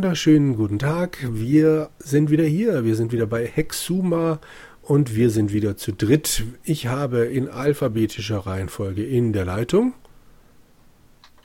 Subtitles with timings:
[0.00, 1.18] Wunderschönen guten Tag.
[1.30, 2.86] Wir sind wieder hier.
[2.86, 4.40] Wir sind wieder bei Hexuma
[4.80, 6.44] und wir sind wieder zu dritt.
[6.64, 9.92] Ich habe in alphabetischer Reihenfolge in der Leitung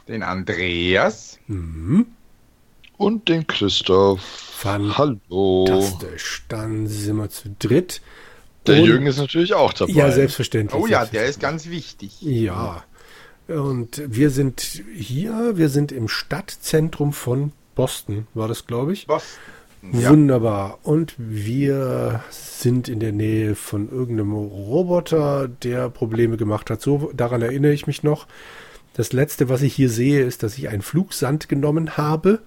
[0.08, 2.06] den Andreas mhm.
[2.96, 4.64] und den Christoph.
[4.64, 5.66] Hallo.
[5.68, 6.46] Fantastisch.
[6.48, 8.02] Dann sind wir zu dritt.
[8.68, 9.92] Der und, Jürgen ist natürlich auch dabei.
[9.92, 10.82] Ja, selbstverständlich.
[10.82, 12.22] Oh ja, der ist ganz wichtig.
[12.22, 12.86] Ja.
[13.50, 19.08] Und wir sind hier, wir sind im Stadtzentrum von Boston, war das, glaube ich.
[19.08, 19.40] Boston.
[19.92, 20.10] Ja.
[20.10, 20.80] Wunderbar.
[20.84, 26.82] Und wir sind in der Nähe von irgendeinem Roboter, der Probleme gemacht hat.
[26.82, 28.26] So, daran erinnere ich mich noch.
[28.94, 32.40] Das letzte, was ich hier sehe, ist, dass ich einen Flugsand genommen habe.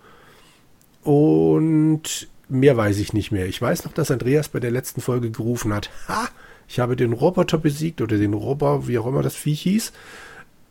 [1.05, 3.47] Und mehr weiß ich nicht mehr.
[3.47, 5.91] Ich weiß noch, dass Andreas bei der letzten Folge gerufen hat.
[6.09, 6.29] Ha!
[6.67, 9.93] Ich habe den Roboter besiegt oder den Roboter, wie auch immer das Viech hieß.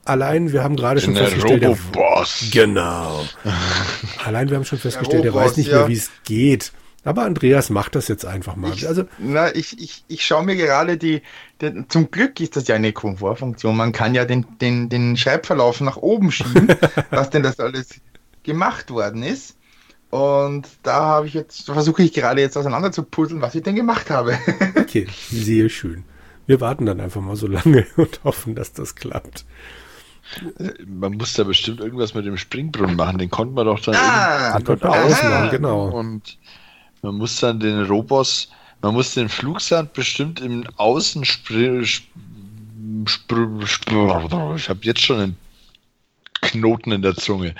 [0.07, 2.45] Allein, wir haben gerade schon der festgestellt, Roboboss.
[2.51, 3.25] genau.
[4.23, 5.79] Allein, wir haben schon festgestellt, er weiß nicht ja.
[5.79, 6.71] mehr, wie es geht.
[7.03, 8.73] Aber Andreas macht das jetzt einfach mal.
[8.73, 11.21] Ich, also, na, ich, ich, ich schaue mir gerade die,
[11.61, 13.75] die, zum Glück ist das ja eine Komfortfunktion.
[13.75, 16.67] Man kann ja den, den, den Schreibverlauf nach oben schieben,
[17.09, 18.01] was denn das alles
[18.43, 19.57] gemacht worden ist.
[20.09, 23.75] Und da habe ich jetzt, versuche ich gerade jetzt auseinander zu puzzeln, was ich denn
[23.75, 24.37] gemacht habe.
[24.77, 26.03] okay, sehr schön.
[26.45, 29.45] Wir warten dann einfach mal so lange und hoffen, dass das klappt.
[30.85, 33.17] Man muss da bestimmt irgendwas mit dem Springbrunnen machen.
[33.17, 35.89] Den konnte man doch dann ah, den ausmachen, genau.
[35.89, 36.37] Und
[37.01, 38.49] man muss dann den Robos,
[38.81, 41.23] man muss den Flugsand bestimmt im Außen
[44.55, 45.37] ich habe jetzt schon einen
[46.41, 47.55] Knoten in der Zunge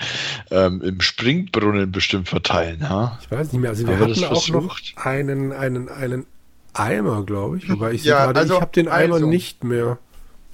[0.50, 2.88] ähm, im Springbrunnen bestimmt verteilen.
[2.88, 3.18] Ha?
[3.22, 3.70] Ich weiß nicht mehr.
[3.70, 4.94] Also wir hatten auch versucht?
[4.96, 6.26] noch einen, einen, einen
[6.74, 7.68] Eimer, glaube ich.
[7.68, 9.26] Wobei ich ja, gerade, also, ich habe den Eimer also.
[9.26, 9.98] nicht mehr.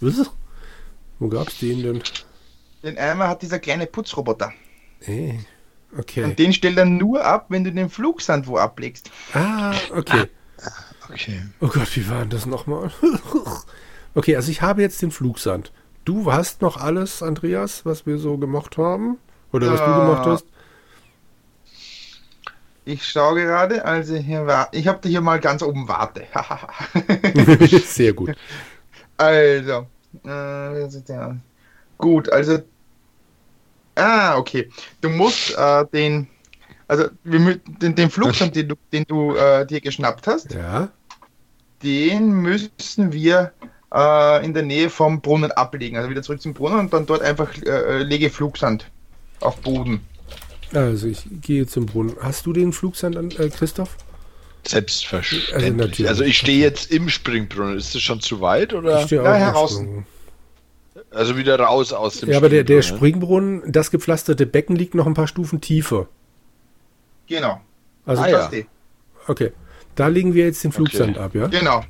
[0.00, 0.30] Was?
[1.18, 2.02] Wo gab's den denn?
[2.82, 4.52] Den Eimer hat dieser kleine Putzroboter.
[5.00, 5.40] Hey,
[5.96, 6.24] okay.
[6.24, 9.10] Und den stellt er nur ab, wenn du den Flugsand wo ablegst.
[9.32, 10.26] Ah, okay.
[10.62, 10.70] Ah,
[11.10, 11.42] okay.
[11.60, 12.90] Oh Gott, wie war denn das nochmal?
[14.14, 15.72] okay, also ich habe jetzt den Flugsand.
[16.04, 19.18] Du hast noch alles, Andreas, was wir so gemacht haben?
[19.52, 20.46] Oder was du gemacht hast?
[22.84, 26.26] Ich schaue gerade, also hier war, ich habe hier mal ganz oben Warte.
[27.86, 28.36] Sehr gut.
[29.16, 29.86] Also,
[30.24, 31.34] äh,
[31.98, 32.58] gut, also,
[33.94, 34.68] ah, okay.
[35.00, 36.28] Du musst äh, den,
[36.88, 40.88] also wir, den, den Flugzeug, den du, den du äh, dir geschnappt hast, ja.
[41.82, 43.52] den müssen wir
[43.94, 45.96] äh, in der Nähe vom Brunnen ablegen.
[45.96, 48.90] Also wieder zurück zum Brunnen und dann dort einfach äh, äh lege Flugsand
[49.40, 50.00] auf Boden.
[50.72, 52.16] Also ich gehe zum Brunnen.
[52.20, 53.96] Hast du den Flugsand an, äh, Christoph?
[54.66, 56.08] Selbstverständlich.
[56.08, 57.76] Also, also ich stehe jetzt im Springbrunnen.
[57.76, 59.00] Ist das schon zu weit oder?
[59.00, 59.82] Ich stehe auch ja, heraus.
[61.10, 65.06] Also wieder raus aus dem Ja, aber der, der Springbrunnen, das gepflasterte Becken liegt noch
[65.06, 66.08] ein paar Stufen tiefer.
[67.26, 67.60] Genau.
[68.06, 68.50] Also ah, ja.
[69.28, 69.52] Okay.
[69.94, 71.24] Da legen wir jetzt den Flugsand okay.
[71.24, 71.46] ab, ja?
[71.46, 71.84] Genau.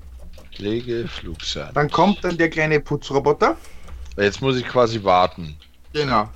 [0.59, 1.77] Lege Flugsand.
[1.77, 3.57] Dann kommt dann der kleine Putzroboter.
[4.17, 5.57] Jetzt muss ich quasi warten.
[5.93, 6.29] Genau.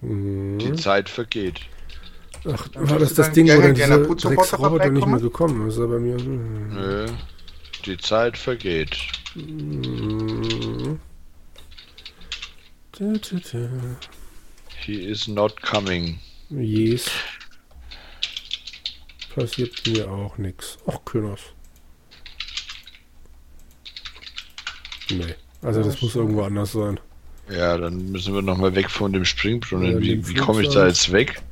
[0.00, 0.58] Mhm.
[0.58, 1.60] Die Zeit vergeht.
[2.44, 5.78] Ach, war das das Ding, wo dann dieser Drecksroboter nicht mehr gekommen ist?
[5.78, 6.16] Aber mir.
[6.16, 7.06] Nö.
[7.86, 8.96] Die Zeit vergeht.
[14.80, 16.18] He is not coming.
[16.50, 17.10] Yes.
[19.34, 20.78] Passiert mir auch nichts.
[20.86, 21.40] Ach, Künners.
[25.10, 25.34] Nee.
[25.62, 26.98] Also das muss irgendwo anders sein.
[27.50, 29.92] Ja, dann müssen wir nochmal weg von dem Springbrunnen.
[29.92, 31.42] Ja, wie, wie komme ich da jetzt weg?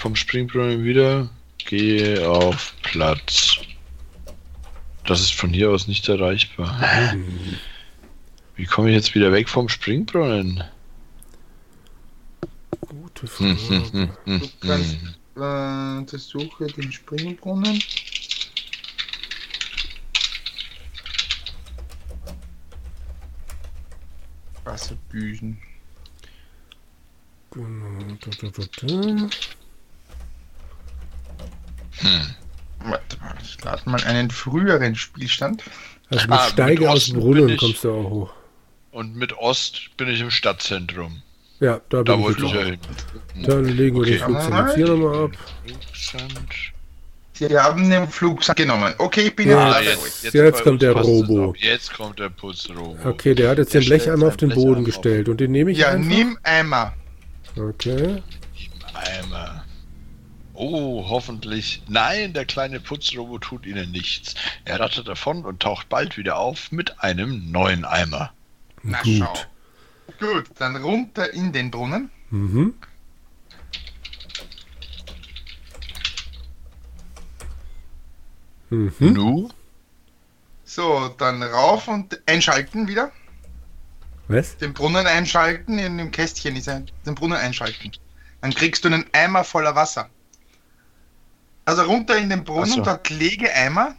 [0.00, 1.28] Vom Springbrunnen wieder.
[1.58, 3.58] Gehe auf Platz.
[5.04, 6.80] Das ist von hier aus nicht erreichbar.
[8.56, 10.64] Wie komme ich jetzt wieder weg vom Springbrunnen?
[12.80, 13.58] Gute Frage.
[13.68, 14.94] Hm, hm, hm, du kannst
[15.36, 17.84] äh, das suche den Springbrunnen.
[24.64, 25.60] Wasserbüsen.
[27.50, 28.16] Genau.
[28.18, 29.28] Da, da, da, da.
[32.10, 32.34] Hm.
[32.90, 35.62] Warte mal, ich lade mal einen früheren Spielstand.
[36.08, 38.32] Also mit ah, Steige mit aus dem Brunnen kommst du auch hoch.
[38.92, 41.22] Und mit Ost bin ich im Stadtzentrum.
[41.60, 42.78] Ja, da, da wollte ich ja hin.
[43.46, 44.18] Dann legen wir okay.
[44.18, 45.30] den Flugzeug hier nochmal ab.
[47.34, 48.94] Sie haben den Flug genommen.
[48.98, 51.54] Okay, ich bin ja, jetzt, jetzt, jetzt, jetzt kommt der Robo.
[51.58, 52.98] Jetzt kommt der Putzrobo.
[53.04, 55.78] Okay, der hat jetzt der den Blecheimer auf den Boden gestellt und den nehme ich
[55.78, 56.06] Ja, einfach.
[56.06, 56.92] nimm Eimer.
[57.56, 58.22] Okay.
[58.54, 59.59] Nimm Eimer.
[60.62, 61.82] Oh, hoffentlich.
[61.88, 64.34] Nein, der kleine Putzrobo tut ihnen nichts.
[64.66, 68.34] Er rattert davon und taucht bald wieder auf mit einem neuen Eimer.
[68.82, 69.16] Na Gut.
[69.20, 69.34] schau.
[70.18, 72.10] Gut, dann runter in den Brunnen.
[72.28, 72.74] Mhm.
[78.68, 78.94] Mhm.
[78.98, 79.48] Nu?
[80.64, 83.12] So, dann rauf und einschalten wieder.
[84.28, 84.58] Was?
[84.58, 86.82] Den Brunnen einschalten, in dem Kästchen ist er.
[87.06, 87.92] Den Brunnen einschalten.
[88.42, 90.10] Dann kriegst du einen Eimer voller Wasser.
[91.64, 92.82] Also runter in den Brunnen, so.
[92.82, 93.94] dort lege Eimer.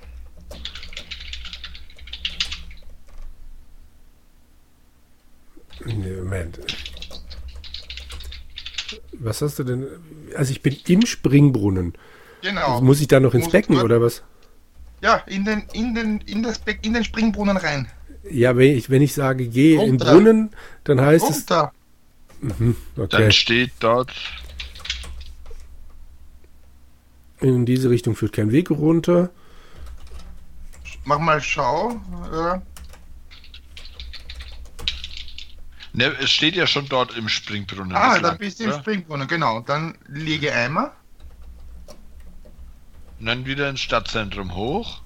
[5.85, 6.59] Nee, Moment.
[9.13, 9.87] Was hast du denn?
[10.35, 11.93] Also ich bin im Springbrunnen.
[12.41, 12.73] Genau.
[12.73, 14.23] Also muss ich da noch ins Muss Becken oder was?
[15.01, 17.87] Ja, in den, in den, in das Beck, in den Springbrunnen rein.
[18.29, 20.11] Ja, wenn ich, wenn ich sage, gehe in Runter.
[20.11, 20.51] Brunnen,
[20.83, 21.71] dann heißt Runter.
[22.41, 22.59] es.
[22.59, 23.31] Mhm, Dann okay.
[23.31, 24.11] steht dort
[27.41, 29.29] In diese Richtung führt kein Weg runter.
[31.05, 31.99] Mach mal Schau.
[32.31, 32.59] Äh,
[35.93, 37.93] Ne, es steht ja schon dort im Springbrunnen.
[37.93, 38.71] ah, da bist du im?
[38.71, 39.59] Springbrunnen, genau.
[39.59, 40.93] Dann lege Eimer.
[43.19, 45.01] Und dann wieder ins Stadtzentrum hoch.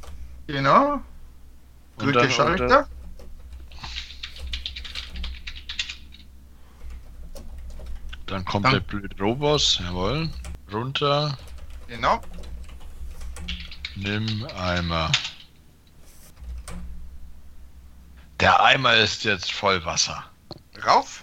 [0.46, 0.94] Genau.
[1.96, 2.88] Und Drücke dann Schalter.
[8.28, 10.30] Dann kommt Dann- der blöde Robos, jawohl.
[10.72, 11.38] Runter,
[11.88, 12.22] Genau.
[13.96, 15.12] nimm Eimer.
[18.40, 20.26] Der Eimer ist jetzt voll Wasser.
[20.86, 21.22] Rauf.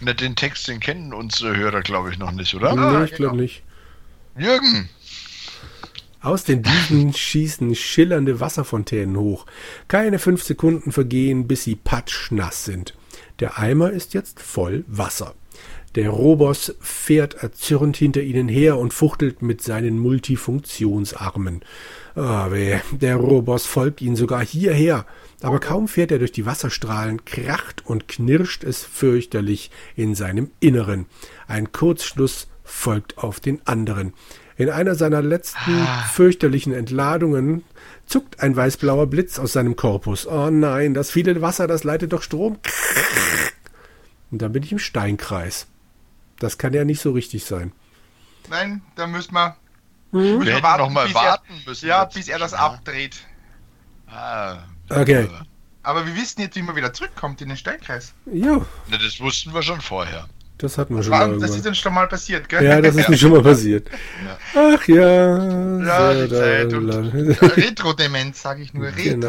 [0.00, 2.70] Na, den Text, den kennen unsere Hörer, glaube ich, noch nicht, oder?
[2.70, 3.42] Ah, nee, ich glaube genau.
[3.42, 3.62] nicht.
[4.36, 4.88] Jürgen!
[6.20, 9.46] Aus den Düsen schießen schillernde Wasserfontänen hoch.
[9.88, 12.94] Keine fünf Sekunden vergehen, bis sie patschnass sind.
[13.40, 15.34] Der Eimer ist jetzt voll Wasser.
[15.94, 21.60] Der Robos fährt erzürnt hinter ihnen her und fuchtelt mit seinen Multifunktionsarmen.
[22.14, 25.04] Ah, weh, der Robos folgt ihnen sogar hierher.
[25.42, 31.06] Aber kaum fährt er durch die Wasserstrahlen, kracht und knirscht es fürchterlich in seinem Inneren.
[31.46, 34.14] Ein Kurzschluss folgt auf den anderen.
[34.56, 37.64] In einer seiner letzten fürchterlichen Entladungen
[38.06, 40.26] zuckt ein weißblauer Blitz aus seinem Korpus.
[40.26, 42.58] Oh nein, das viele Wasser, das leitet doch Strom.
[44.30, 45.66] Und dann bin ich im Steinkreis.
[46.42, 47.72] Das kann ja nicht so richtig sein.
[48.50, 49.56] Nein, da müssen wir,
[50.10, 50.38] Hm?
[50.38, 51.86] müssen Wir warten, noch mal warten er, müssen.
[51.88, 52.14] Ja, jetzt.
[52.14, 52.58] bis er das Ja.
[52.58, 53.16] abdreht.
[54.08, 54.58] Ah,
[54.90, 55.28] Okay.
[55.84, 58.12] Aber wir wissen jetzt, wie man wieder zurückkommt in den Steinkreis.
[58.26, 60.26] Ja, Na, das wussten wir schon vorher.
[60.58, 62.64] das hatten wir schon War, mal das ist uns schon mal passiert, gell?
[62.64, 63.88] Ja, das ist mir schon mal passiert.
[64.54, 65.38] Ach ja.
[65.82, 68.90] Ja, so, die Zeit und- da- Retro-Demenz, sage ich nur.
[68.92, 69.28] Genau.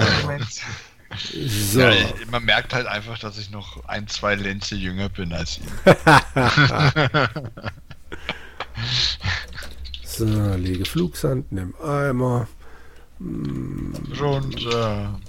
[1.17, 1.79] So.
[1.79, 1.93] Ja,
[2.31, 5.67] man merkt halt einfach, dass ich noch ein, zwei Lenze jünger bin als ihn.
[10.15, 12.47] So, lege Flugsand, nimm Eimer.
[14.19, 15.19] Runter.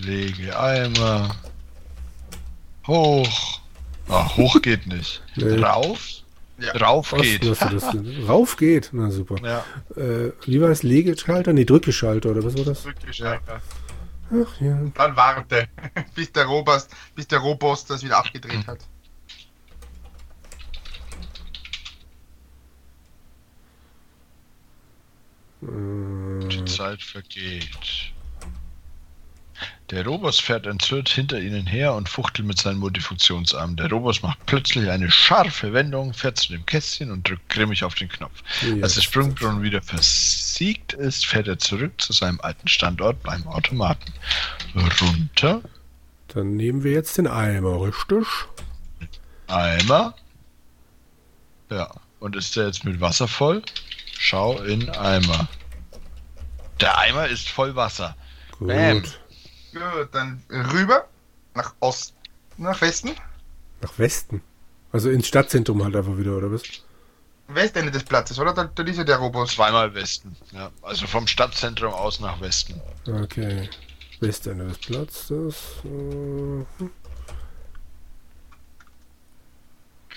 [0.00, 1.34] Lege Eimer.
[2.86, 3.60] Hoch.
[4.08, 5.22] Ah, hoch geht nicht.
[5.34, 5.60] Nee.
[5.60, 6.08] Rauf?
[6.58, 6.72] Ja.
[6.72, 7.42] Rauf geht.
[8.28, 8.90] Rauf geht.
[8.92, 9.36] Na super.
[9.42, 9.64] Ja.
[10.00, 10.84] Äh, wie war das?
[10.84, 11.52] Legeschalter?
[11.52, 12.82] Nee, Drückeschalter oder was war das?
[12.82, 13.42] Zurückgeschaltet.
[14.30, 14.78] Ach ja.
[14.94, 15.68] Dann warte,
[16.14, 18.80] bis der Robos, bis der Robos das wieder abgedreht hat.
[25.60, 28.12] Die Zeit vergeht.
[29.90, 33.76] Der Robos fährt entzürnt hinter ihnen her und fuchtelt mit seinen Multifunktionsarmen.
[33.76, 37.94] Der Robos macht plötzlich eine scharfe Wendung, fährt zu dem Kästchen und drückt grimmig auf
[37.94, 38.42] den Knopf.
[38.62, 38.82] Ja.
[38.82, 44.12] Als der Sprungbrunnen wieder versiegt ist, fährt er zurück zu seinem alten Standort beim Automaten.
[45.00, 45.62] Runter,
[46.28, 48.26] Dann nehmen wir jetzt den Eimer, richtig?
[49.46, 50.14] Eimer.
[51.70, 51.90] Ja,
[52.20, 53.62] und ist der jetzt mit Wasser voll?
[54.18, 55.48] Schau in Eimer.
[56.80, 58.14] Der Eimer ist voll Wasser.
[58.58, 58.68] Gut.
[58.68, 59.02] Bam.
[59.78, 61.06] Gut, dann rüber,
[61.54, 62.16] nach Osten,
[62.56, 63.10] nach Westen,
[63.80, 64.42] Nach Westen.
[64.92, 66.62] Also ins Stadtzentrum halt einfach wieder, oder was?
[67.48, 68.52] Westende des Platzes, oder?
[68.52, 69.54] Da, da ist ja der Robos.
[69.54, 70.36] Zweimal Westen.
[70.52, 72.80] Ja, also vom Stadtzentrum aus nach Westen.
[73.06, 73.68] Okay.
[74.20, 75.56] Westende des Platzes.
[75.84, 76.84] Äh,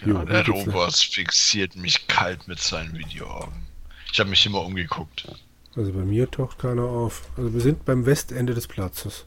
[0.04, 3.68] Ja, Jo, der Robos fixiert mich kalt mit seinen Videoaugen.
[4.12, 5.28] Ich habe mich immer umgeguckt.
[5.76, 7.22] also bei mir taucht keiner auf.
[7.38, 9.26] Also wir sind beim Westende des Platzes.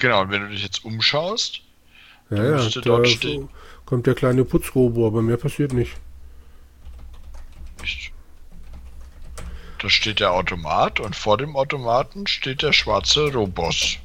[0.00, 1.60] Genau, und wenn du dich jetzt umschaust,
[2.30, 3.48] Ja, Da ja, müsste dort stehen.
[3.86, 5.92] kommt der kleine Putzrobo, aber mehr passiert nicht.
[7.82, 8.12] nicht.
[9.80, 13.98] Da steht der Automat und vor dem Automaten steht der schwarze Robos.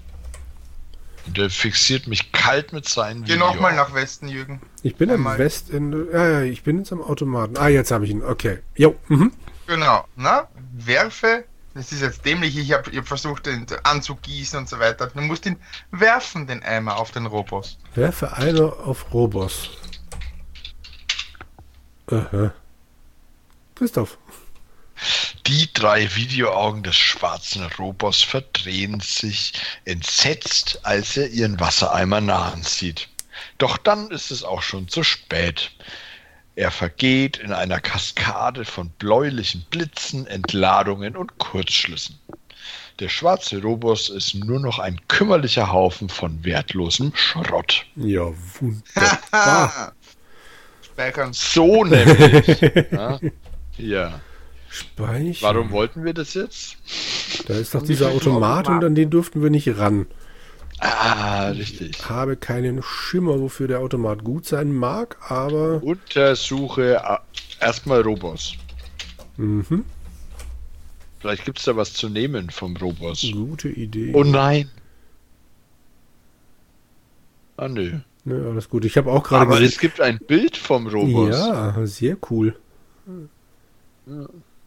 [1.25, 4.61] Und der fixiert mich kalt mit seinen Geh nochmal nach Westen, Jürgen.
[4.83, 5.37] Ich bin am Einmal.
[5.37, 6.07] Westende.
[6.11, 7.55] Ja, ja, ich bin jetzt am Automaten.
[7.57, 8.23] Ah, jetzt habe ich ihn.
[8.23, 8.59] Okay.
[8.75, 8.95] Jo.
[9.07, 9.31] Mhm.
[9.67, 11.45] Genau, na, werfe.
[11.79, 15.07] Das ist jetzt dämlich, ich habe hab versucht, ihn anzugießen und so weiter.
[15.07, 15.55] Du musst ihn
[15.91, 17.77] werfen, den Eimer, auf den Robos.
[17.95, 19.69] Werfe einer auf Robos.
[22.07, 22.51] Aha.
[23.75, 24.17] Christoph.
[25.47, 29.53] Die drei Videoaugen des schwarzen Robos verdrehen sich
[29.85, 33.07] entsetzt, als er ihren Wassereimer nahen sieht.
[33.57, 35.71] Doch dann ist es auch schon zu spät.
[36.59, 42.19] Er vergeht in einer Kaskade von bläulichen Blitzen, Entladungen und Kurzschlüssen.
[42.99, 47.85] Der schwarze Robos ist nur noch ein kümmerlicher Haufen von wertlosem Schrott.
[47.95, 48.25] Ja,
[48.59, 49.93] wunderbar.
[50.81, 51.31] Speichern.
[51.31, 52.61] So nämlich.
[52.91, 53.19] ja.
[53.77, 54.19] ja.
[54.69, 55.37] Speichern.
[55.39, 56.75] Warum wollten wir das jetzt?
[57.47, 60.07] Da ist doch dieser Automat und an den durften wir nicht ran.
[60.79, 61.97] Ah, richtig.
[61.97, 65.83] Ich habe keinen Schimmer, wofür der Automat gut sein mag, aber.
[65.83, 68.55] Untersuche äh, erstmal Robos.
[69.37, 69.85] Mhm.
[71.19, 73.27] Vielleicht gibt es da was zu nehmen vom Robos.
[73.33, 74.11] Gute Idee.
[74.13, 74.69] Oh nein.
[77.57, 77.99] Ah, nö.
[78.23, 78.85] Ja, alles gut.
[78.85, 81.35] Ich habe auch gerade Aber gesehen, es gibt ein Bild vom Robos.
[81.35, 82.55] Ja, sehr cool.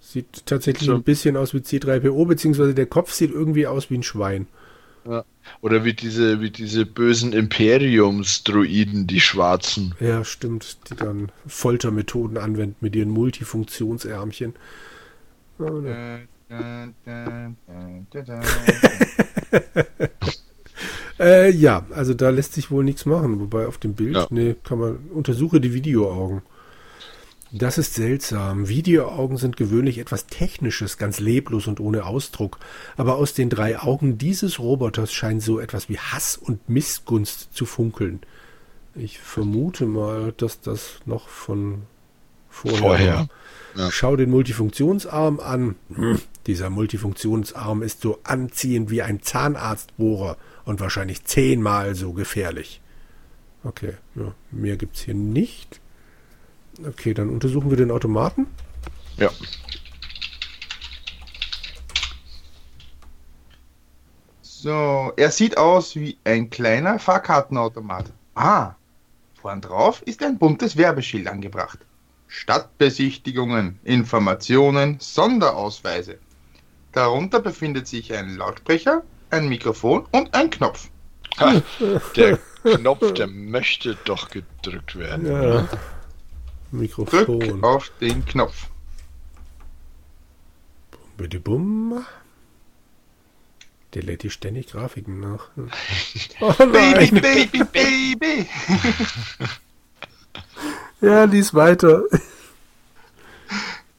[0.01, 0.95] Sieht tatsächlich so.
[0.95, 4.47] ein bisschen aus wie C3PO, beziehungsweise der Kopf sieht irgendwie aus wie ein Schwein.
[5.05, 5.25] Ja.
[5.61, 9.95] Oder wie diese, wie diese bösen Imperiums-Druiden, die Schwarzen.
[10.01, 14.55] Ja, stimmt, die dann Foltermethoden anwenden mit ihren Multifunktionsärmchen.
[15.59, 16.29] Oh, ne.
[21.19, 23.41] äh, ja, also da lässt sich wohl nichts machen.
[23.41, 24.27] Wobei auf dem Bild, ja.
[24.31, 26.43] nee, kann man, untersuche die Videoaugen.
[27.55, 28.69] Das ist seltsam.
[28.69, 32.59] Videoaugen sind gewöhnlich etwas Technisches, ganz leblos und ohne Ausdruck.
[32.97, 37.67] Aber aus den drei Augen dieses Roboters scheint so etwas wie Hass und Missgunst zu
[37.67, 38.21] funkeln.
[38.95, 41.83] Ich vermute mal, dass das noch von
[42.49, 42.79] vorher.
[42.79, 43.29] vorher.
[43.77, 43.91] Ja.
[43.91, 45.77] Schau den Multifunktionsarm an.
[45.95, 52.81] Hm, dieser Multifunktionsarm ist so anziehend wie ein Zahnarztbohrer und wahrscheinlich zehnmal so gefährlich.
[53.63, 55.82] Okay, ja, mehr gibt's hier nicht.
[56.87, 58.47] Okay, dann untersuchen wir den Automaten.
[59.17, 59.31] Ja.
[64.41, 68.13] So, er sieht aus wie ein kleiner Fahrkartenautomat.
[68.35, 68.75] Ah,
[69.35, 71.81] vorn drauf ist ein buntes Werbeschild angebracht.
[72.29, 76.19] Stadtbesichtigungen, Informationen, Sonderausweise.
[76.93, 80.89] Darunter befindet sich ein Lautsprecher, ein Mikrofon und ein Knopf.
[81.41, 81.61] Ha,
[82.17, 85.27] der Knopf, der möchte doch gedrückt werden.
[85.27, 85.69] Ja.
[86.73, 87.41] Mikrofon.
[87.41, 88.69] Drück auf den Knopf.
[91.17, 92.05] Bitte bum.
[93.95, 95.51] Der lädt die ständig Grafiken nach.
[96.41, 97.11] Oh nein.
[97.11, 98.49] Baby, Baby, Baby.
[101.01, 102.03] ja, lies weiter.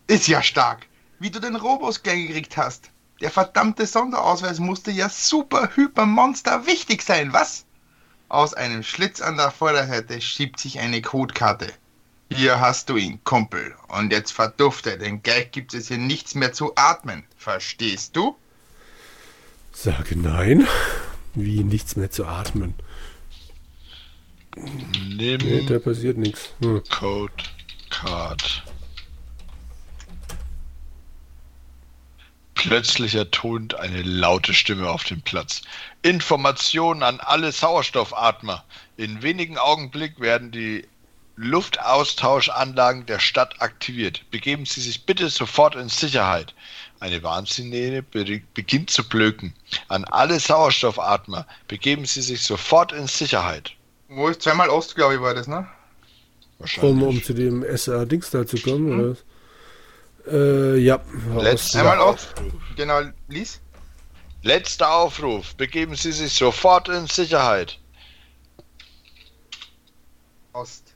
[0.07, 0.87] Ist ja stark.
[1.19, 2.89] Wie du den Robos gekriegt hast.
[3.21, 7.65] Der verdammte Sonderausweis musste ja super hyper monster wichtig sein, was?
[8.27, 11.71] Aus einem Schlitz an der Vorderseite schiebt sich eine Codekarte.
[12.35, 13.75] Hier hast du ihn, Kumpel.
[13.87, 17.23] Und jetzt verdufte, denn gleich gibt es hier nichts mehr zu atmen.
[17.37, 18.35] Verstehst du?
[19.71, 20.67] Sage nein.
[21.35, 22.73] Wie nichts mehr zu atmen.
[24.55, 26.53] Nimm nee, da passiert nichts.
[26.61, 26.83] Hm.
[26.89, 27.33] Code
[27.89, 28.63] Card.
[32.53, 35.63] Plötzlich ertont eine laute Stimme auf dem Platz.
[36.01, 38.63] Informationen an alle Sauerstoffatmer.
[38.95, 40.87] In wenigen Augenblicken werden die
[41.35, 44.29] Luftaustauschanlagen der Stadt aktiviert.
[44.29, 46.53] Begeben Sie sich bitte sofort in Sicherheit.
[46.99, 49.53] Eine Warnsirene beginnt zu blöken.
[49.87, 53.71] An alle Sauerstoffatmer, begeben Sie sich sofort in Sicherheit.
[54.09, 55.67] Wo ist zweimal Ost, glaube ich, war das, ne?
[56.59, 56.93] Wahrscheinlich.
[56.93, 58.99] Um, um zu dem SA-Dings da zu kommen, hm.
[58.99, 59.17] oder?
[60.31, 60.99] Äh, ja.
[61.39, 62.33] Letzter Einmal Ost.
[62.77, 63.59] Genau, lies.
[64.43, 65.55] Letzter Aufruf.
[65.55, 67.79] Begeben Sie sich sofort in Sicherheit.
[70.53, 70.92] Ost.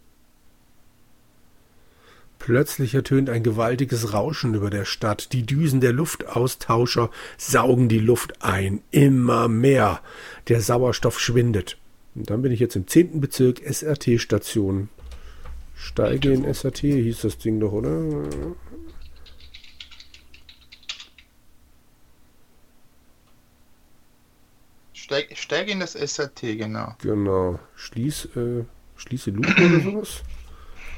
[2.47, 5.33] Plötzlich ertönt ein gewaltiges Rauschen über der Stadt.
[5.33, 8.81] Die Düsen der Luftaustauscher saugen die Luft ein.
[8.89, 9.99] Immer mehr.
[10.47, 11.77] Der Sauerstoff schwindet.
[12.15, 14.87] Und dann bin ich jetzt im zehnten Bezirk SRT-Station.
[15.75, 18.29] Steige in SRT hieß das Ding doch, oder?
[24.93, 26.95] Steig, steige in das SRT, genau.
[27.01, 27.59] Genau.
[27.75, 28.63] Schließ, äh,
[28.95, 30.23] schließe Luke oder sowas?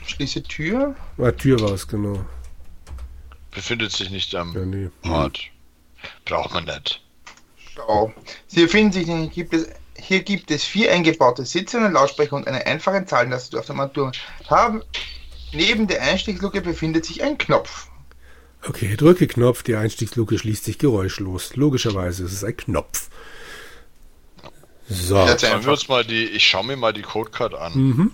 [0.09, 0.95] Schließe Tür?
[1.17, 2.25] Ah, Tür war es, genau.
[3.51, 4.89] Befindet sich nicht am ja, nee.
[5.03, 5.39] Ort.
[6.25, 7.01] Braucht man nicht.
[7.75, 8.13] Schau.
[8.47, 12.47] Sie befinden sich, hier gibt es, hier gibt es vier eingebaute Sitze, einen Lautsprecher und
[12.47, 14.11] eine einfache Zahlenliste auf der Armatur
[14.49, 14.81] haben.
[15.53, 17.87] Neben der Einstiegsluke befindet sich ein Knopf.
[18.67, 21.55] Okay, drücke Knopf, die Einstiegsluke schließt sich geräuschlos.
[21.55, 23.09] Logischerweise ist es ein Knopf.
[24.89, 25.15] So.
[25.37, 27.73] Schauen wir uns mal die, ich schaue mir mal die Codecard an.
[27.75, 28.11] Mhm.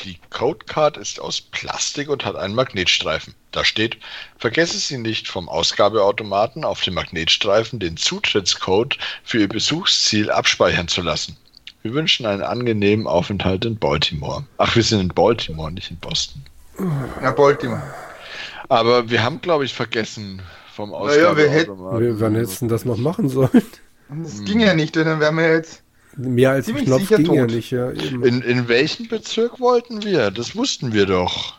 [0.00, 3.34] Die Codecard ist aus Plastik und hat einen Magnetstreifen.
[3.52, 3.96] Da steht,
[4.36, 11.00] vergesse Sie nicht vom Ausgabeautomaten auf dem Magnetstreifen den Zutrittscode für Ihr Besuchsziel abspeichern zu
[11.00, 11.38] lassen.
[11.80, 14.44] Wir wünschen einen angenehmen Aufenthalt in Baltimore.
[14.58, 16.42] Ach, wir sind in Baltimore, nicht in Boston.
[17.22, 17.82] Ja, Baltimore.
[18.68, 20.42] Aber wir haben, glaube ich, vergessen
[20.74, 22.34] vom Naja, wir hätten- Ausgabeautomaten.
[22.34, 23.62] Wir, du das noch machen sollen?
[24.10, 25.82] Das ging ja nicht, denn dann wären wir jetzt.
[26.16, 27.50] Mehr als ein Ziemlich Knopf ging ja tot.
[27.54, 27.70] nicht.
[27.70, 30.30] Ja, in, in welchen Bezirk wollten wir?
[30.30, 31.58] Das wussten wir doch.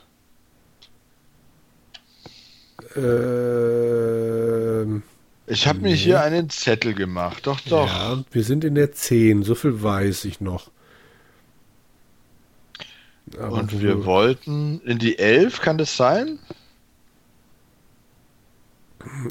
[3.68, 5.04] Ähm,
[5.46, 7.48] Ich habe mir hier einen Zettel gemacht.
[7.48, 7.88] Doch, doch.
[7.88, 10.72] Ja, wir sind in der 10, so viel weiß ich noch.
[13.40, 16.40] Aber Und wo wir wollten in die 11, kann das sein?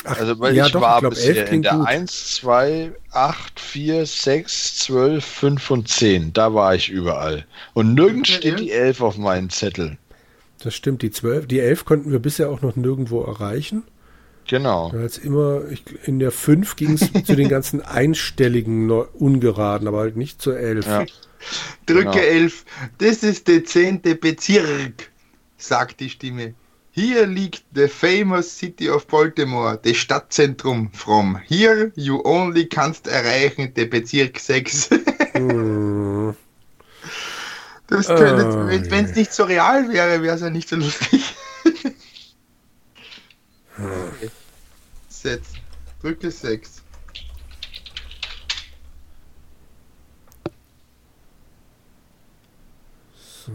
[0.04, 1.86] Ach, Also, weil ja, ich doch, war ich glaub, bisher 11 in der gut.
[1.86, 6.32] 1, 2, 8, 4, 6, 12, 5 und 10.
[6.32, 7.46] Da war ich überall.
[7.74, 9.98] Und nirgends Okay, steht die 11 auf meinem Zettel.
[10.62, 13.84] Das stimmt, die 12, die 11 konnten wir bisher auch noch nirgendwo erreichen.
[14.48, 14.90] Genau.
[14.90, 19.98] Als immer, ich, in der 5 ging es zu den ganzen einstelligen Neu- Ungeraden, aber
[19.98, 20.86] halt nicht zur 11.
[20.86, 21.04] Ja.
[21.84, 22.16] Drücke Genau.
[22.16, 22.64] 11.
[22.98, 25.10] Das ist der zehnte Bezirk,
[25.58, 26.54] sagt die Stimme.
[26.96, 30.90] Hier liegt the famous city of Baltimore, das Stadtzentrum.
[30.94, 34.88] From here you only kannst erreichen der Bezirk 6.
[35.34, 36.34] Hm.
[37.88, 41.34] Das Oh, könnte, wenn es nicht so real wäre, wäre es ja nicht so lustig.
[45.10, 45.48] Setz.
[46.00, 46.82] Drücke 6.
[53.14, 53.52] So.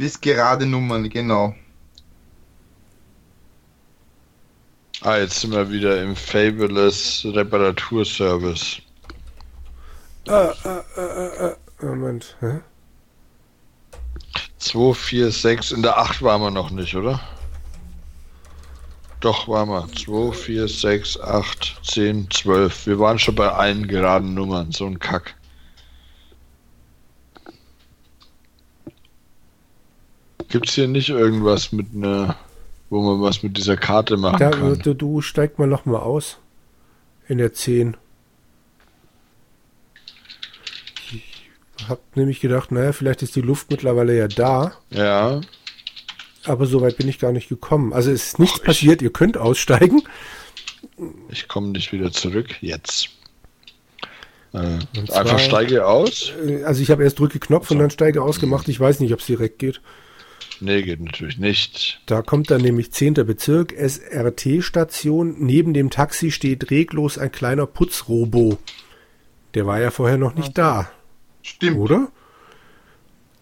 [0.00, 1.54] Bis gerade Nummern, genau.
[5.02, 8.80] Ah, jetzt sind wir wieder im Fabulous Reparaturservice.
[10.26, 11.84] Ah, ah, ah, ah, ah.
[11.84, 12.34] Moment.
[12.40, 12.62] Hä?
[14.58, 15.72] 2, 4, 6.
[15.72, 17.20] In der 8 waren wir noch nicht, oder?
[19.20, 19.86] Doch, waren wir.
[19.86, 22.86] 2, 4, 6, 8, 10, 12.
[22.86, 24.72] Wir waren schon bei allen geraden Nummern.
[24.72, 25.34] So ein Kack.
[30.50, 32.36] Gibt's hier nicht irgendwas mit einer,
[32.90, 34.78] wo man was mit dieser Karte machen Da, kann?
[34.80, 36.38] du, du steig mal noch mal aus.
[37.28, 37.96] In der 10.
[41.12, 44.72] Ich hab nämlich gedacht, naja, vielleicht ist die Luft mittlerweile ja da.
[44.90, 45.40] Ja,
[46.44, 47.92] Aber so weit bin ich gar nicht gekommen.
[47.92, 50.02] Also es ist nichts passiert, ihr könnt aussteigen.
[51.30, 52.60] ich komme nicht wieder zurück.
[52.62, 53.10] Jetzt.
[54.52, 54.58] Äh,
[54.96, 56.32] Und einfach zwar- steige aus.
[56.44, 58.68] Äh, Also ich habe erst drücke Knopf und dann steige ausgemacht.
[58.68, 59.80] Ich weiß nicht, ob es direkt geht.
[60.60, 62.00] Nee, geht natürlich nicht.
[62.06, 63.14] Da kommt dann nämlich 10.
[63.14, 65.36] Bezirk, SRT-Station.
[65.38, 68.58] Neben dem Taxi steht reglos ein kleiner Putzrobo.
[69.54, 70.90] Der war ja vorher noch nicht da,
[71.42, 71.78] Stimmt.
[71.78, 72.08] oder?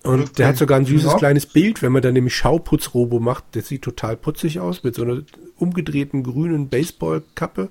[0.04, 0.32] Und Okay.
[0.38, 1.18] der hat sogar ein süßes Ja.
[1.18, 3.54] kleines Bild, wenn man dann nämlich Schauputzrobo macht.
[3.54, 5.22] Der sieht total putzig aus, mit so einer
[5.56, 7.68] umgedrehten grünen Baseballkappe,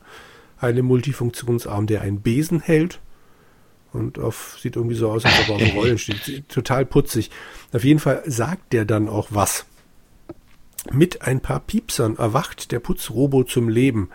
[0.59, 2.99] einem Multifunktionsarm, der einen Besen hält.
[3.93, 6.49] Und auf, sieht irgendwie so aus, als ob er auf Rollen steht.
[6.49, 7.31] Total putzig.
[7.73, 9.65] Auf jeden Fall sagt der dann auch was.
[10.91, 14.09] Mit ein paar Piepsern erwacht der Putzrobo zum Leben.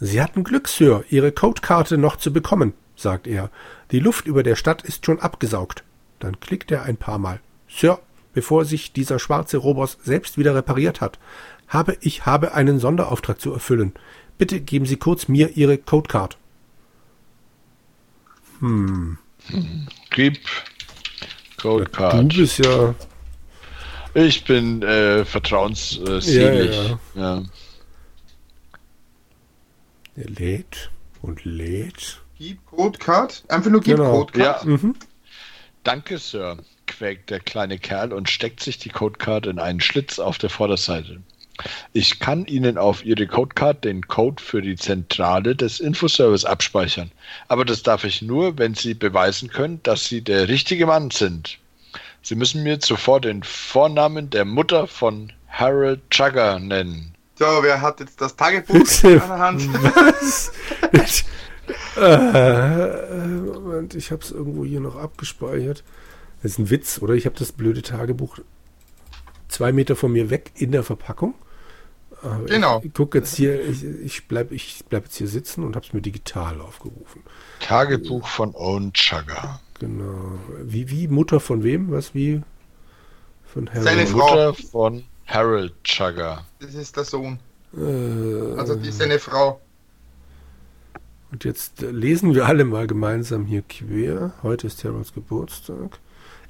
[0.00, 3.50] Sie hatten Glück, Sir, Ihre Codekarte noch zu bekommen, sagt er.
[3.90, 5.84] Die Luft über der Stadt ist schon abgesaugt.
[6.18, 7.40] Dann klickt er ein paar Mal.
[7.68, 8.00] Sir,
[8.32, 11.18] bevor sich dieser schwarze Robos selbst wieder repariert hat,
[11.68, 13.92] habe ich habe einen Sonderauftrag zu erfüllen.
[14.38, 16.38] Bitte geben Sie kurz mir Ihre Codecard.
[20.10, 20.38] Gib
[21.60, 22.28] Code Du Card.
[22.36, 22.94] bist ja.
[24.14, 26.76] Ich bin äh, vertrauensselig.
[26.76, 27.42] Ja, Ja,
[30.16, 30.90] Er lädt
[31.22, 32.20] und lädt.
[32.38, 33.42] Gib Codecard.
[33.48, 34.24] Einfach nur gib Genau.
[34.24, 34.64] Codecard.
[34.64, 34.70] Ja.
[34.70, 34.94] Mhm.
[35.82, 40.38] Danke, Sir, quäkt der kleine Kerl und steckt sich die Codecard in einen Schlitz auf
[40.38, 41.20] der Vorderseite.
[41.92, 47.12] Ich kann Ihnen auf Ihre Codecard den Code für die Zentrale des Infoservice abspeichern.
[47.48, 51.58] Aber das darf ich nur, wenn Sie beweisen können, dass Sie der richtige Mann sind.
[52.22, 57.14] Sie müssen mir zuvor den Vornamen der Mutter von Harold Chugger nennen.
[57.36, 59.62] So, wer hat jetzt das Tagebuch in der Hand?
[60.12, 60.52] Was?
[60.92, 61.24] Ich,
[61.96, 65.84] äh, Moment, ich habe es irgendwo hier noch abgespeichert.
[66.42, 67.14] Das ist ein Witz, oder?
[67.14, 68.38] Ich habe das blöde Tagebuch
[69.48, 71.34] zwei Meter von mir weg in der Verpackung.
[72.24, 72.78] Aber Genau.
[72.80, 75.84] Ich, ich gucke jetzt hier, ich, ich bleibe ich bleib jetzt hier sitzen und habe
[75.86, 77.22] es mir digital aufgerufen.
[77.60, 79.60] Tagebuch von Owen Chugger.
[79.78, 80.38] Genau.
[80.62, 81.90] Wie, wie Mutter von wem?
[81.90, 82.42] Was wie?
[83.44, 83.82] Von Harry.
[83.82, 84.18] Seine Frau.
[84.28, 86.44] Mutter von Harold Chugger.
[86.60, 87.38] Das ist der Sohn.
[87.76, 89.60] Äh, Also die ist seine Frau.
[91.32, 94.32] Und jetzt lesen wir alle mal gemeinsam hier quer.
[94.42, 95.98] Heute ist Harolds Geburtstag.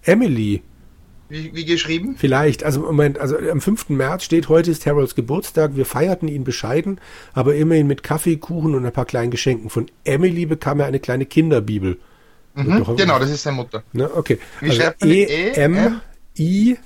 [0.02, 0.62] Emily.
[1.28, 2.16] Wie, wie geschrieben?
[2.18, 2.64] Vielleicht.
[2.64, 3.88] Also Moment, also am 5.
[3.90, 5.74] März steht, heute ist Harold's Geburtstag.
[5.74, 7.00] Wir feierten ihn bescheiden,
[7.32, 9.70] aber immerhin mit Kaffee, Kuchen und ein paar kleinen Geschenken.
[9.70, 11.98] Von Emily bekam er eine kleine Kinderbibel.
[12.54, 13.82] Mhm, genau, das ist seine Mutter.
[13.92, 14.38] Ne, okay.
[14.60, 15.10] Wie Also schreibt man?
[15.10, 15.24] E,
[16.36, 16.80] E-M-I-L-Y.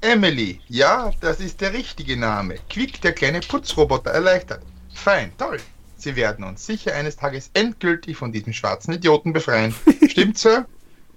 [0.00, 0.60] Emily.
[0.68, 2.56] Ja, das ist der richtige Name.
[2.70, 4.62] Quick, der kleine Putzroboter, erleichtert.
[4.94, 5.58] Fein, toll.
[6.06, 9.74] Sie werden uns sicher eines Tages endgültig von diesem schwarzen Idioten befreien.
[10.08, 10.64] Stimmt, Sir?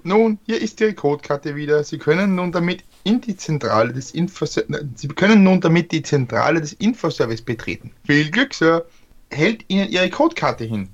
[0.01, 1.83] Nun, hier ist Ihre Codekarte wieder.
[1.83, 4.59] Sie können nun damit in die Zentrale des Infos
[4.95, 7.91] Sie können nun damit die Zentrale des Infoservice betreten.
[8.03, 8.83] Viel Glück, Sir.
[9.29, 10.89] Hält Ihnen Ihre Codekarte hin.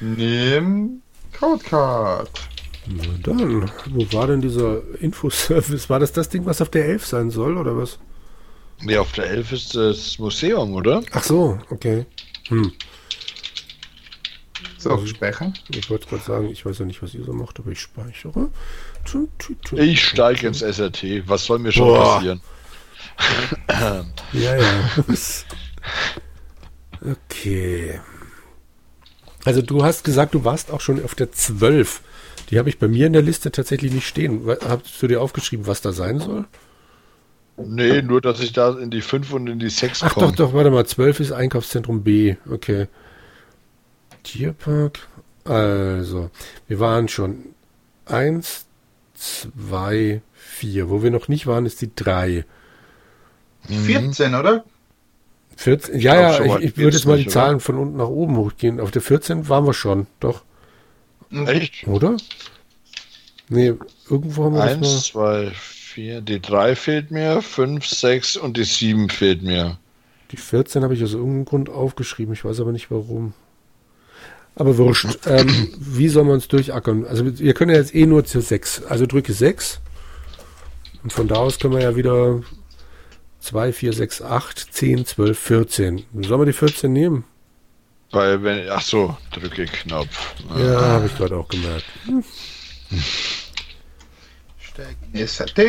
[0.00, 1.00] Nimm
[1.32, 2.30] Codecard.
[2.88, 5.88] Na dann, wo war denn dieser Infoservice?
[5.88, 7.98] War das das Ding, was auf der 11 sein soll, oder was?
[8.82, 11.00] Nee, auf der 11 ist das Museum, oder?
[11.12, 12.04] Ach so, okay.
[12.48, 12.70] Hm.
[14.78, 15.54] So, Also- speichern.
[15.70, 18.48] Ich wollte gerade sagen, ich weiß ja nicht, was ihr so macht, aber ich speichere.
[19.72, 21.24] Ich steige ins SRT.
[21.28, 22.14] Was soll mir schon Boah.
[22.16, 22.40] passieren?
[24.32, 24.90] Ja, ja.
[27.02, 28.00] okay.
[29.44, 32.02] Also du hast gesagt, du warst auch schon auf der 12.
[32.50, 34.42] Die habe ich bei mir in der Liste tatsächlich nicht stehen.
[34.66, 36.44] Hast du dir aufgeschrieben, was da sein soll?
[37.56, 40.28] Nee, nur dass ich da in die 5 und in die 6 Ach komme.
[40.28, 42.36] doch, doch, warte mal, 12 ist Einkaufszentrum B.
[42.48, 42.86] Okay.
[44.22, 45.08] Tierpark.
[45.44, 46.30] Also,
[46.66, 47.54] wir waren schon
[48.06, 48.66] 1,
[49.14, 50.90] 2, 4.
[50.90, 52.44] Wo wir noch nicht waren, ist die 3.
[53.68, 54.64] 14, oder?
[55.56, 57.46] 14, ja, ja, ich, ich würde jetzt mal nicht, die oder?
[57.46, 58.78] Zahlen von unten nach oben hochgehen.
[58.78, 60.44] Auf der 14 waren wir schon, doch,
[61.32, 61.86] Echt?
[61.88, 62.16] oder?
[63.48, 63.74] Nee,
[64.08, 66.20] irgendwo haben wir das 1, 2, 4.
[66.20, 69.78] Die 3 fehlt mir, 5, 6 und die 7 fehlt mir.
[70.30, 73.34] Die 14 habe ich aus irgendeinem Grund aufgeschrieben, ich weiß aber nicht warum.
[74.58, 75.06] Aber wurscht.
[75.26, 77.06] ähm, wie soll man uns durchackern?
[77.06, 78.84] Also wir können ja jetzt eh nur zur 6.
[78.86, 79.80] Also drücke 6.
[81.04, 82.42] Und von da aus können wir ja wieder
[83.40, 86.04] 2, 4, 6, 8, 10, 12, 14.
[86.22, 87.24] Sollen wir die 14 nehmen?
[88.10, 88.68] Weil wenn.
[88.68, 90.34] Ach so, drücke Knopf.
[90.56, 91.84] Ja, habe ich gerade auch gemerkt.
[94.58, 95.60] Steigen in SAT.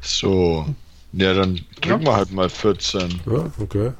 [0.00, 0.66] So.
[1.12, 3.20] Ja, dann drücken wir halt mal 14.
[3.26, 3.92] Ja, okay.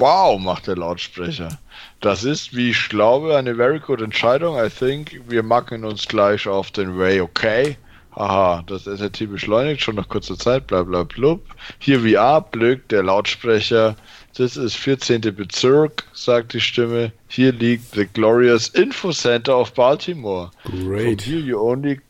[0.00, 1.58] Wow, macht der Lautsprecher.
[2.00, 4.56] Das ist, wie ich glaube, eine very good Entscheidung.
[4.56, 7.76] I think wir machen uns gleich auf den Way, okay?
[8.16, 11.44] Haha, das SRT beschleunigt schon nach kurzer Zeit, bla bla blub.
[11.78, 13.94] Hier A, Blöck, der Lautsprecher.
[14.36, 15.20] Das ist 14.
[15.20, 17.12] Bezirk, sagt die Stimme.
[17.28, 20.50] Hier liegt the glorious Info Center of Baltimore.
[20.62, 21.22] From Great.
[21.22, 22.00] here you only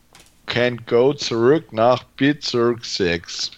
[0.47, 3.51] can go zurück nach Bezirk 6.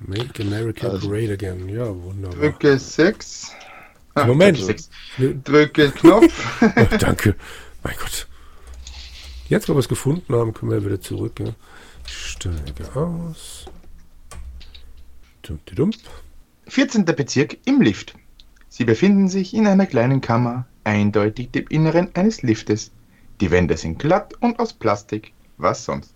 [0.00, 1.68] Make America Also- great again.
[1.68, 2.38] Ja, wunderbar.
[2.38, 3.52] Drücke 6.
[4.14, 4.58] Ah, Moment.
[5.44, 6.62] drücke Knopf.
[6.76, 7.34] Oh, danke.
[7.82, 8.26] Mein Gott.
[9.48, 11.40] Jetzt, wo wir es gefunden haben, können wir wieder zurück.
[11.40, 11.54] Ja.
[12.06, 13.66] Steige aus.
[15.42, 15.90] Dum, dum.
[16.66, 17.04] 14.
[17.04, 18.14] Bezirk im Lift.
[18.68, 22.90] Sie befinden sich in einer kleinen Kammer, eindeutig dem Inneren eines Liftes.
[23.40, 25.32] Die Wände sind glatt und aus Plastik.
[25.56, 26.12] Was sonst?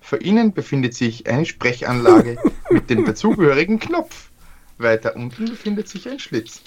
[0.00, 2.38] Vor ihnen befindet sich eine Sprechanlage
[2.70, 4.30] mit dem dazugehörigen Knopf.
[4.78, 6.62] Weiter unten befindet sich ein Schlitz.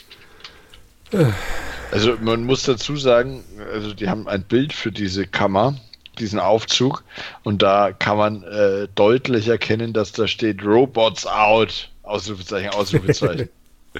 [1.91, 5.75] Also man muss dazu sagen, also die haben ein Bild für diese Kammer,
[6.19, 7.03] diesen Aufzug,
[7.43, 11.91] und da kann man äh, deutlich erkennen, dass da steht Robots out.
[12.03, 13.49] Ausrufezeichen, Ausrufezeichen.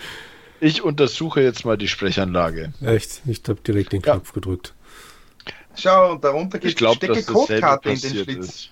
[0.59, 2.73] ich untersuche jetzt mal die Sprechanlage.
[2.81, 3.21] Echt?
[3.25, 4.13] Ich habe direkt den Ja.
[4.13, 4.73] Knopf gedrückt.
[5.75, 8.45] Schau, und darunter Ich gibt glaube, stecke dass dasselbe Codekarte in den Schlitz.
[8.47, 8.69] ist.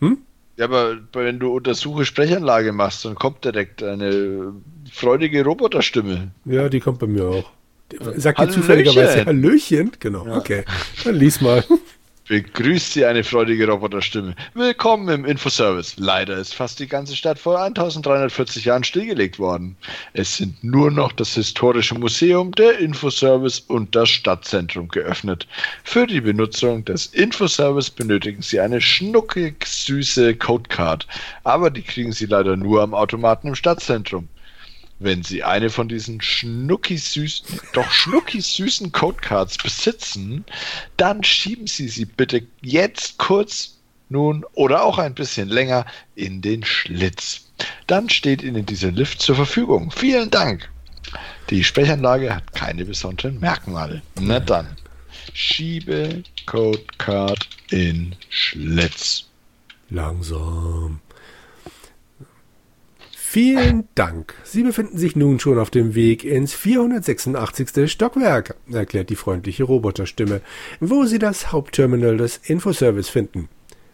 [0.00, 0.18] Hm?
[0.56, 4.52] Ja, aber wenn du Untersuche Sprechanlage machst, dann kommt direkt eine
[4.92, 6.32] freudige Roboterstimme.
[6.44, 7.50] Ja, die kommt bei mir auch.
[8.16, 8.62] Sagt Hallöchen.
[8.62, 9.92] zufälligerweise Hallöchen?
[9.98, 10.36] Genau, Ja.
[10.36, 10.64] okay.
[11.04, 11.64] Dann lies mal.
[12.30, 14.36] Begrüßt Sie eine freudige Roboterstimme.
[14.54, 15.96] Willkommen im Infoservice.
[15.96, 19.74] Leider ist fast die ganze Stadt vor 1340 Jahren stillgelegt worden.
[20.12, 25.48] Es sind nur noch das historische Museum, der Infoservice und das Stadtzentrum geöffnet.
[25.82, 31.08] Für die Benutzung des Infoservice benötigen Sie eine schnuckig süße Codecard,
[31.42, 34.28] aber die kriegen Sie leider nur am Automaten im Stadtzentrum.
[35.02, 40.44] Wenn Sie eine von diesen schnuckisüßen, doch schnuckisüßen Codecards besitzen,
[40.98, 43.78] dann schieben Sie sie bitte jetzt kurz,
[44.10, 45.86] nun oder auch ein bisschen länger
[46.16, 47.46] in den Schlitz.
[47.86, 49.90] Dann steht Ihnen dieser Lift zur Verfügung.
[49.90, 50.68] Vielen Dank.
[51.48, 54.02] Die Sprechanlage hat keine besonderen Merkmale.
[54.20, 54.76] Na dann.
[55.32, 59.24] Schiebe Codecard in Schlitz.
[59.88, 61.00] Langsam.
[63.32, 64.34] Vielen Dank.
[64.42, 67.88] Sie befinden sich nun schon auf dem Weg ins 486.
[67.88, 70.40] Stockwerk, erklärt die freundliche Roboterstimme,
[70.80, 73.48] wo Sie das Hauptterminal des Infoservice finden.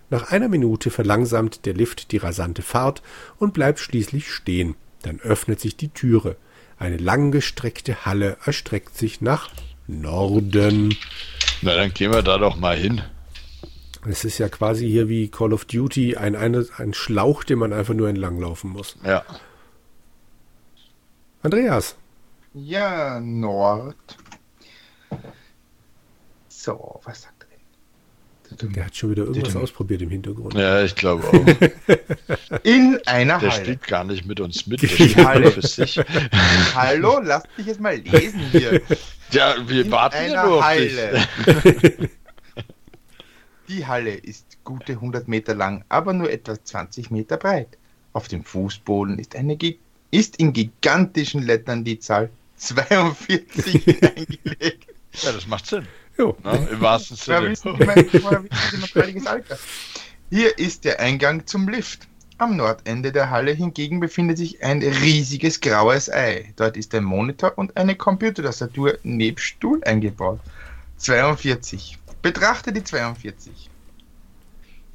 [0.09, 3.03] Nach einer Minute verlangsamt der Lift die rasante Fahrt
[3.39, 4.75] und bleibt schließlich stehen.
[5.03, 6.37] Dann öffnet sich die Türe.
[6.79, 9.51] Eine langgestreckte Halle erstreckt sich nach
[9.87, 10.97] Norden.
[11.61, 13.03] Na, dann gehen wir da doch mal hin.
[14.09, 17.73] Es ist ja quasi hier wie Call of Duty ein, eine, ein Schlauch, den man
[17.73, 18.97] einfach nur entlanglaufen muss.
[19.05, 19.25] Ja.
[21.43, 21.97] Andreas.
[22.55, 23.97] Ja, Nord.
[26.49, 27.35] So, was sagt
[28.51, 28.73] er denn?
[28.73, 30.55] Der hat schon wieder irgendwas ausprobiert im Hintergrund.
[30.55, 31.33] Ja, ich glaube auch.
[32.63, 33.61] In einer Der Halle.
[33.65, 34.83] spielt gar nicht mit uns mit.
[34.83, 35.51] Die Der spielt Halle.
[35.51, 36.01] für sich.
[36.75, 38.81] Hallo, lass mich jetzt mal lesen hier.
[39.33, 41.27] Ja, wir In warten ja nur auf Halle.
[41.51, 42.11] dich.
[43.69, 47.77] Die Halle ist gute 100 Meter lang, aber nur etwa 20 Meter breit.
[48.13, 49.59] Auf dem Fußboden ist, eine,
[50.11, 54.87] ist in gigantischen Lettern die Zahl 42 eingelegt.
[55.23, 55.87] Ja, das macht Sinn.
[56.17, 56.37] Jo.
[56.45, 57.55] Im wahrsten Sinne.
[60.31, 62.09] Hier ist der Eingang zum Lift.
[62.39, 66.53] Am Nordende der Halle hingegen befindet sich ein riesiges graues Ei.
[66.57, 70.41] Dort ist ein Monitor und eine Computertastatur nebst Stuhl eingebaut.
[70.99, 71.99] 42.
[72.27, 73.71] Betrachte die 42.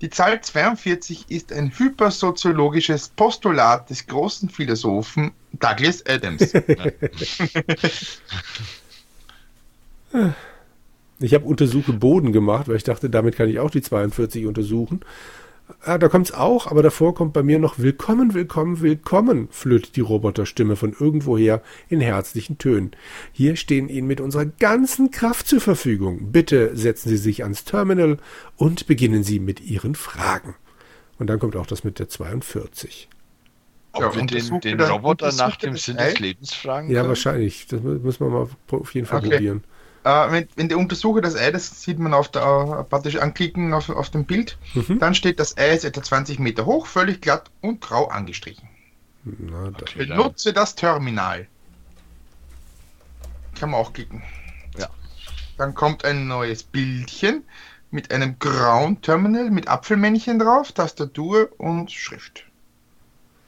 [0.02, 6.52] Die Zahl 42 ist ein hypersoziologisches Postulat des großen Philosophen Douglas Adams.
[11.24, 15.06] Ich habe Untersuche Boden gemacht, weil ich dachte, damit kann ich auch die 42 untersuchen.
[15.80, 20.02] Ah, da kommt's auch, aber davor kommt bei mir noch Willkommen, willkommen, willkommen, flötet die
[20.02, 22.92] Roboterstimme von irgendwoher in herzlichen Tönen.
[23.32, 26.32] Hier stehen Ihnen mit unserer ganzen Kraft zur Verfügung.
[26.32, 28.18] Bitte setzen Sie sich ans Terminal
[28.58, 30.56] und beginnen Sie mit Ihren Fragen.
[31.20, 33.08] Und dann kommt auch das mit der 42.
[33.94, 37.10] Ob Ja, wir den, den Roboter nach dem Sinn des Lebens fragen Ja, können?
[37.10, 37.68] wahrscheinlich.
[37.68, 39.30] Das mü- müssen wir mal auf jeden Fall Okay.
[39.32, 39.64] probieren.
[40.04, 43.74] Äh, wenn, wenn der Untersucher das Ei, das sieht man auf der, äh, praktisch anklicken
[43.74, 44.98] auf, auf dem Bild, Mhm.
[45.00, 48.68] dann steht das Ei ist etwa 20 Meter hoch, völlig glatt und grau angestrichen.
[49.24, 49.80] Na, da.
[49.82, 51.48] Okay, dann- Benutze das Terminal.
[53.60, 54.24] Kann man auch klicken.
[54.78, 54.90] Ja.
[55.58, 57.44] Dann kommt ein neues Bildchen
[57.92, 62.46] mit einem grauen Terminal mit Apfelmännchen drauf, Tastatur und Schrift.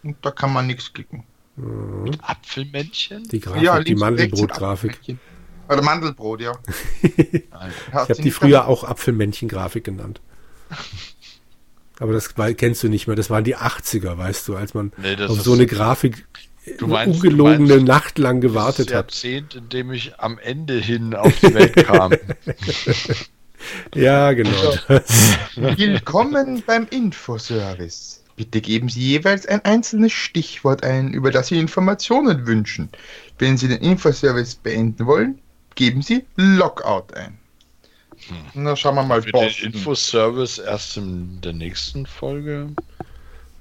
[0.03, 1.23] Und da kann man nichts klicken.
[1.55, 2.11] Mhm.
[2.21, 3.23] Apfelmännchen?
[3.29, 5.17] Die Grafik, die rechts sind Mandelbrot-Grafik.
[5.69, 6.53] Oder Mandelbrot, ja.
[7.01, 7.43] Ich
[7.93, 10.19] habe die früher auch Apfelmännchen-Grafik genannt.
[11.99, 13.15] Aber das kennst du nicht mehr.
[13.15, 16.25] Das waren die 80er, weißt du, als man Nee, auf so eine Grafik
[16.77, 19.11] Du eine meinst- ungelogene du meinst- Nacht lang gewartet das hat.
[19.11, 22.13] Jahrzehnt, in dem ich am Ende hin auf die Welt kam.
[23.95, 24.51] Ja, genau.
[24.89, 25.37] Das.
[25.55, 28.21] Willkommen beim Infoservice.
[28.35, 32.89] Bitte geben Sie jeweils ein einzelnes Stichwort ein, über das Sie Informationen wünschen.
[33.39, 35.39] Wenn Sie den Infoservice beenden wollen,
[35.75, 37.37] geben Sie Lockout ein.
[38.53, 39.21] Na, schauen wir mal.
[39.21, 39.65] Für den Boston.
[39.73, 42.69] Infoservice erst in der nächsten Folge.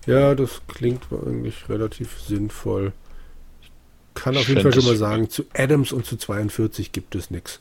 [0.06, 2.92] Ja, das klingt eigentlich relativ sinnvoll.
[3.62, 3.70] Ich
[4.14, 7.30] kann auf Ich jeden Fall schon mal sagen, zu Adams und zu 42 gibt es
[7.30, 7.60] nichts.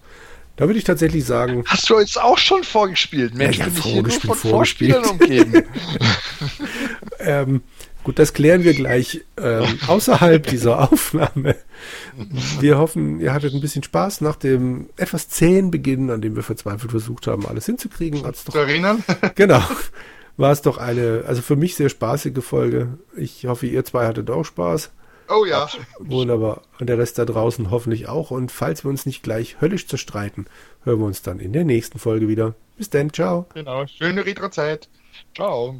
[0.58, 3.34] Da würde ich tatsächlich sagen, Hast du jetzt auch schon vorgespielt?
[3.34, 5.08] Mensch, Ja, ja, bin ich hier nur vorgespielt, von vorgespielt.
[5.08, 5.64] umgeben.
[7.20, 7.62] Ähm,
[8.04, 11.56] gut, das klären wir gleich ähm, außerhalb dieser Aufnahme.
[12.60, 16.44] Wir hoffen, ihr hattet ein bisschen Spaß nach dem etwas zähen Beginn, an dem wir
[16.44, 18.24] verzweifelt versucht haben, alles hinzukriegen.
[18.24, 19.04] Hat's Zu doch, erinnern?
[19.36, 19.62] genau.
[20.38, 22.98] War es doch eine, also für mich sehr spaßige Folge.
[23.16, 24.92] Ich hoffe, ihr zwei hattet auch Spaß.
[25.30, 25.70] Oh ja.
[26.00, 26.64] Wunderbar.
[26.80, 28.32] Und der Rest da draußen hoffentlich auch.
[28.32, 30.46] Und falls wir uns nicht gleich höllisch zerstreiten,
[30.84, 32.56] hören wir uns dann in der nächsten Folge wieder.
[32.78, 33.46] Bis dann, ciao.
[33.54, 33.86] Genau.
[33.88, 34.90] Schöne Retro-Zeit.
[35.36, 35.80] Ciao.